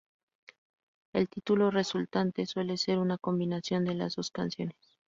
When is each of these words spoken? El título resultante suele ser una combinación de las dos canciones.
El 1.13 1.29
título 1.29 1.69
resultante 1.69 2.47
suele 2.47 2.77
ser 2.77 2.97
una 2.97 3.19
combinación 3.19 3.85
de 3.85 3.93
las 3.93 4.15
dos 4.15 4.31
canciones. 4.31 4.77